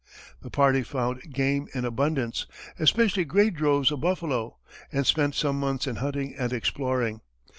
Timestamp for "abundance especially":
1.85-3.23